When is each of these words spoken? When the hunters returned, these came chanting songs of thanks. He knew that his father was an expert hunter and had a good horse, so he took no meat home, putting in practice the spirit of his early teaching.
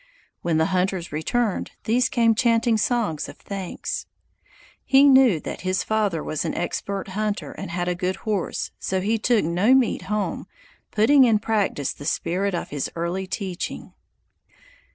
When 0.41 0.57
the 0.57 0.65
hunters 0.73 1.11
returned, 1.11 1.73
these 1.83 2.09
came 2.09 2.33
chanting 2.33 2.75
songs 2.75 3.29
of 3.29 3.37
thanks. 3.37 4.07
He 4.83 5.03
knew 5.03 5.39
that 5.41 5.61
his 5.61 5.83
father 5.83 6.23
was 6.23 6.43
an 6.43 6.55
expert 6.55 7.09
hunter 7.09 7.51
and 7.51 7.69
had 7.69 7.87
a 7.87 7.93
good 7.93 8.15
horse, 8.25 8.71
so 8.79 8.99
he 8.99 9.19
took 9.19 9.45
no 9.45 9.75
meat 9.75 10.01
home, 10.05 10.47
putting 10.89 11.23
in 11.23 11.37
practice 11.37 11.93
the 11.93 12.05
spirit 12.05 12.55
of 12.55 12.69
his 12.69 12.89
early 12.95 13.27
teaching. 13.27 13.93